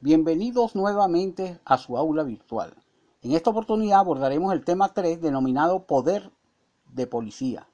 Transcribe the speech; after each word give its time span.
Bienvenidos 0.00 0.76
nuevamente 0.76 1.58
a 1.64 1.76
su 1.76 1.98
aula 1.98 2.22
virtual. 2.22 2.72
En 3.20 3.32
esta 3.32 3.50
oportunidad 3.50 3.98
abordaremos 3.98 4.52
el 4.52 4.64
tema 4.64 4.94
3 4.94 5.20
denominado 5.20 5.86
Poder 5.86 6.30
de 6.94 7.08
Policía. 7.08 7.66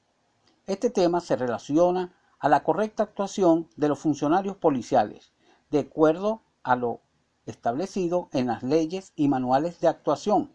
Este 0.67 0.89
tema 0.89 1.21
se 1.21 1.37
relaciona 1.37 2.15
a 2.39 2.49
la 2.49 2.65
correcta 2.65 3.03
actuación 3.03 3.69
de 3.77 3.89
los 3.89 3.99
funcionarios 3.99 4.57
policiales, 4.57 5.33
de 5.71 5.81
acuerdo 5.81 6.41
a 6.63 6.77
lo 6.77 7.01
establecido 7.45 8.31
en 8.33 8.47
las 8.47 8.63
leyes 8.63 9.13
y 9.17 9.29
manuales 9.29 9.79
de 9.81 9.89
actuación, 9.89 10.51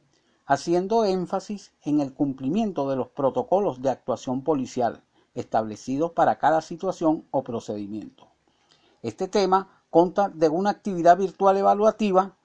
haciendo 0.48 1.06
énfasis 1.06 1.72
en 1.84 2.00
el 2.00 2.16
cumplimiento 2.16 2.90
de 2.90 2.96
los 2.96 3.10
protocolos 3.10 3.80
de 3.84 3.92
actuación 3.92 4.42
policial 4.42 5.04
establecidos 5.36 6.14
para 6.14 6.40
cada 6.40 6.62
situación 6.62 7.28
o 7.30 7.44
procedimiento. 7.44 8.28
Este 9.04 9.28
tema 9.28 9.79
consta 9.90 10.30
de 10.30 10.50
una 10.50 10.70
actividad 10.70 11.18
virtual 11.18 11.58
evaluativa 11.58 12.36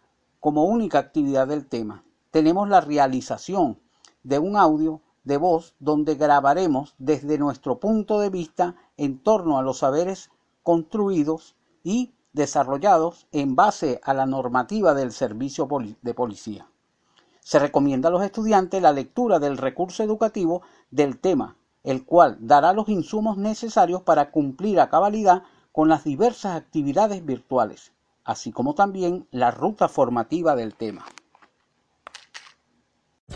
como 0.40 0.64
única 0.64 0.98
actividad 0.98 1.46
del 1.46 1.66
tema. 1.66 2.04
Tenemos 2.30 2.68
la 2.68 2.80
realización 2.80 3.78
de 4.22 4.38
un 4.38 4.56
audio 4.56 5.00
de 5.24 5.36
voz 5.36 5.74
donde 5.78 6.16
grabaremos 6.16 6.94
desde 6.98 7.38
nuestro 7.38 7.78
punto 7.80 8.20
de 8.20 8.30
vista 8.30 8.76
en 8.96 9.18
torno 9.18 9.58
a 9.58 9.62
los 9.62 9.78
saberes 9.78 10.30
construidos 10.62 11.56
y 11.82 12.12
desarrollados 12.32 13.26
en 13.32 13.54
base 13.54 14.00
a 14.02 14.12
la 14.12 14.26
normativa 14.26 14.92
del 14.94 15.12
servicio 15.12 15.68
de 16.02 16.14
policía. 16.14 16.66
Se 17.40 17.58
recomienda 17.58 18.08
a 18.08 18.12
los 18.12 18.22
estudiantes 18.22 18.82
la 18.82 18.92
lectura 18.92 19.38
del 19.38 19.58
recurso 19.58 20.02
educativo 20.02 20.62
del 20.90 21.18
tema, 21.18 21.56
el 21.84 22.04
cual 22.04 22.38
dará 22.40 22.72
los 22.72 22.88
insumos 22.88 23.36
necesarios 23.36 24.02
para 24.02 24.30
cumplir 24.30 24.80
a 24.80 24.88
cabalidad 24.88 25.42
con 25.74 25.88
las 25.88 26.04
diversas 26.04 26.54
actividades 26.54 27.26
virtuales, 27.26 27.90
así 28.22 28.52
como 28.52 28.76
también 28.76 29.26
la 29.32 29.50
ruta 29.50 29.88
formativa 29.88 30.54
del 30.54 30.76
tema. 30.76 31.04